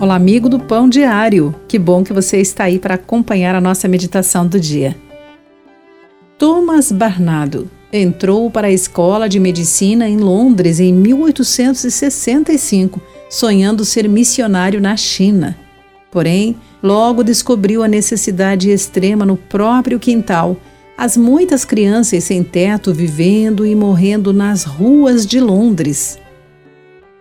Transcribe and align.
Olá, 0.00 0.14
amigo 0.14 0.48
do 0.48 0.58
Pão 0.58 0.88
Diário. 0.88 1.54
Que 1.68 1.78
bom 1.78 2.02
que 2.02 2.14
você 2.14 2.38
está 2.38 2.64
aí 2.64 2.78
para 2.78 2.94
acompanhar 2.94 3.54
a 3.54 3.60
nossa 3.60 3.86
meditação 3.86 4.46
do 4.46 4.58
dia. 4.58 4.96
Thomas 6.38 6.90
Barnado 6.90 7.70
entrou 7.92 8.50
para 8.50 8.68
a 8.68 8.72
escola 8.72 9.28
de 9.28 9.38
medicina 9.38 10.08
em 10.08 10.16
Londres 10.16 10.80
em 10.80 10.90
1865, 10.90 12.98
sonhando 13.28 13.84
ser 13.84 14.08
missionário 14.08 14.80
na 14.80 14.96
China. 14.96 15.54
Porém, 16.10 16.56
logo 16.82 17.22
descobriu 17.22 17.82
a 17.82 17.88
necessidade 17.88 18.70
extrema 18.70 19.26
no 19.26 19.36
próprio 19.36 20.00
quintal, 20.00 20.56
as 20.96 21.14
muitas 21.14 21.62
crianças 21.62 22.24
sem 22.24 22.42
teto 22.42 22.94
vivendo 22.94 23.66
e 23.66 23.74
morrendo 23.74 24.32
nas 24.32 24.64
ruas 24.64 25.26
de 25.26 25.40
Londres 25.40 26.18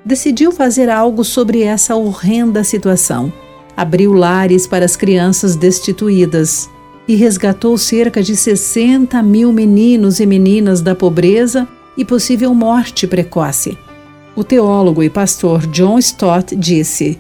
decidiu 0.05 0.51
fazer 0.51 0.89
algo 0.89 1.23
sobre 1.23 1.61
essa 1.61 1.95
horrenda 1.95 2.63
situação. 2.63 3.31
Abriu 3.75 4.13
lares 4.13 4.67
para 4.67 4.85
as 4.85 4.95
crianças 4.95 5.55
destituídas 5.55 6.69
e 7.07 7.15
resgatou 7.15 7.77
cerca 7.77 8.21
de 8.21 8.35
60 8.35 9.21
mil 9.23 9.51
meninos 9.51 10.19
e 10.19 10.25
meninas 10.25 10.81
da 10.81 10.93
pobreza 10.93 11.67
e 11.97 12.05
possível 12.05 12.53
morte 12.53 13.07
precoce. 13.07 13.77
O 14.35 14.43
teólogo 14.43 15.01
e 15.03 15.09
pastor 15.09 15.65
John 15.67 15.97
Stott 15.99 16.55
disse: 16.55 17.17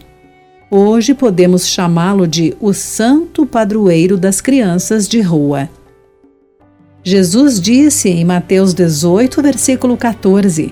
Hoje 0.71 1.13
podemos 1.13 1.67
chamá-lo 1.67 2.27
de 2.27 2.55
o 2.59 2.73
santo 2.73 3.45
padroeiro 3.45 4.15
das 4.17 4.39
crianças 4.39 5.07
de 5.07 5.19
rua. 5.19 5.69
Jesus 7.03 7.59
disse 7.59 8.09
em 8.09 8.23
Mateus 8.23 8.73
18, 8.73 9.41
versículo 9.41 9.97
14: 9.97 10.71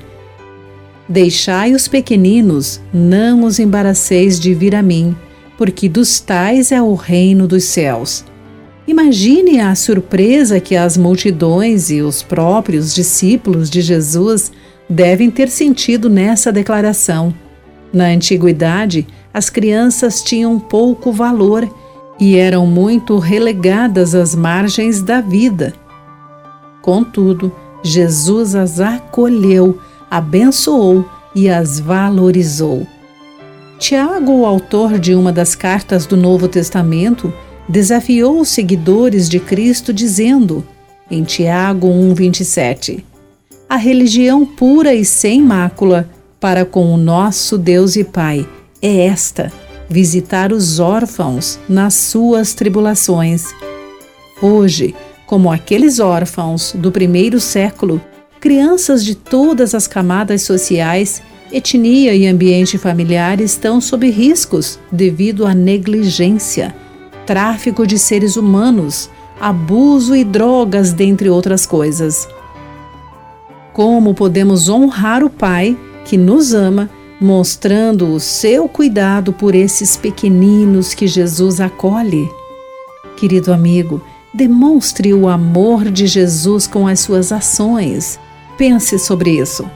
Deixai 1.10 1.74
os 1.74 1.88
pequeninos, 1.88 2.82
não 2.94 3.44
os 3.44 3.60
embaraceis 3.60 4.40
de 4.40 4.54
vir 4.54 4.76
a 4.76 4.82
mim, 4.82 5.16
porque 5.58 5.88
dos 5.88 6.20
tais 6.20 6.72
é 6.72 6.82
o 6.82 6.94
reino 6.96 7.48
dos 7.48 7.64
céus. 7.64 8.26
Imagine 8.86 9.60
a 9.60 9.76
surpresa 9.76 10.60
que 10.60 10.76
as 10.76 10.98
multidões 10.98 11.90
e 11.90 12.02
os 12.02 12.22
próprios 12.22 12.94
discípulos 12.94 13.70
de 13.70 13.82
Jesus 13.82 14.52
devem 14.90 15.30
ter 15.30 15.50
sentido 15.50 16.10
nessa 16.10 16.52
declaração. 16.52 17.34
Na 17.92 18.06
antiguidade, 18.06 19.08
as 19.34 19.50
crianças 19.50 20.22
tinham 20.22 20.60
pouco 20.60 21.12
valor 21.12 21.70
e 22.20 22.38
eram 22.38 22.66
muito 22.66 23.18
relegadas 23.18 24.16
às 24.16 24.34
margens 24.34 25.02
da 25.02 25.22
vida. 25.22 25.74
Contudo, 26.82 27.52
Jesus 27.84 28.56
as 28.56 28.80
acolheu 28.80 29.78
abençoou 30.10 31.06
e 31.36 31.50
as 31.50 31.80
valorizou. 31.80 32.88
Tiago, 33.80 34.32
o 34.32 34.46
autor 34.46 34.98
de 34.98 35.14
uma 35.14 35.32
das 35.32 35.54
cartas 35.54 36.06
do 36.06 36.18
Novo 36.18 36.48
Testamento, 36.48 37.32
desafiou 37.70 38.40
os 38.40 38.50
seguidores 38.50 39.30
de 39.30 39.40
Cristo 39.40 39.94
dizendo, 39.94 40.66
em 41.12 41.24
Tiago 41.24 41.88
1:27, 41.88 43.06
a 43.70 43.76
religião 43.76 44.46
pura 44.46 44.94
e 44.94 45.04
sem 45.04 45.42
mácula 45.42 46.10
para 46.40 46.66
com 46.66 46.94
o 46.94 46.98
nosso 46.98 47.58
Deus 47.58 47.96
e 47.96 48.04
Pai 48.04 48.48
é 48.82 49.06
esta: 49.08 49.52
visitar 49.90 50.52
os 50.52 50.80
órfãos 50.80 51.60
nas 51.68 51.94
suas 51.94 52.54
tribulações. 52.54 53.46
Hoje, 54.42 54.96
como 55.26 55.52
aqueles 55.52 56.00
órfãos 56.00 56.74
do 56.74 56.92
primeiro 56.92 57.40
século, 57.40 58.02
Crianças 58.40 59.04
de 59.04 59.16
todas 59.16 59.74
as 59.74 59.88
camadas 59.88 60.44
sociais, 60.44 61.24
etnia 61.52 62.14
e 62.14 62.28
ambiente 62.28 62.78
familiar 62.78 63.42
estão 63.42 63.82
sob 63.82 64.08
riscos 64.12 64.80
devido 64.92 65.48
à 65.48 65.56
negligência, 65.56 66.76
tráfico 67.26 67.88
de 67.88 67.98
seres 67.98 68.38
humanos, 68.38 69.10
abuso 69.40 70.16
e 70.16 70.24
drogas, 70.24 70.94
dentre 70.94 71.30
outras 71.32 71.66
coisas. 71.66 72.28
Como 73.74 74.14
podemos 74.14 74.70
honrar 74.70 75.24
o 75.24 75.32
Pai 75.32 75.76
que 76.06 76.16
nos 76.16 76.54
ama, 76.54 76.90
mostrando 77.20 78.14
o 78.14 78.20
seu 78.20 78.70
cuidado 78.70 79.34
por 79.34 79.56
esses 79.56 79.98
pequeninos 79.98 80.94
que 80.94 81.08
Jesus 81.08 81.60
acolhe? 81.60 82.30
Querido 83.16 83.52
amigo, 83.52 84.00
demonstre 84.32 85.12
o 85.12 85.28
amor 85.28 85.86
de 85.90 86.06
Jesus 86.06 86.68
com 86.68 86.88
as 86.88 87.00
suas 87.00 87.32
ações 87.32 88.20
Pense 88.58 88.98
sobre 88.98 89.40
isso. 89.40 89.70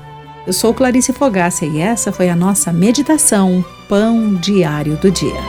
Eu 0.46 0.54
sou 0.54 0.74
Clarice 0.74 1.14
Fogaça 1.14 1.66
e 1.66 1.80
essa 1.80 2.12
foi 2.12 2.30
a 2.30 2.36
nossa 2.36 2.74
meditação 2.74 3.64
Pão 3.88 4.34
Diário 4.34 4.98
do 4.98 5.12
Dia. 5.12 5.40